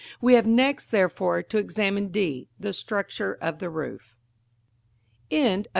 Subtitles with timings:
[0.19, 4.15] We have next, therefore, to examine (D) the structure of the roof.